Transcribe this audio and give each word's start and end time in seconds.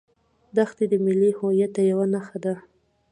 دښتې 0.55 0.85
د 0.91 0.93
ملي 1.05 1.31
هویت 1.39 1.73
یوه 1.91 2.05
نښه 2.13 2.37
ده. 2.43 2.55